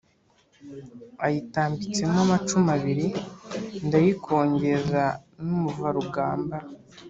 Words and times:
Ayitambitsemo 1.25 2.17
amacumu 2.25 2.69
abili, 2.75 3.07
ndayikongeza 3.85 5.03
n’umuvarugamba 5.45 6.57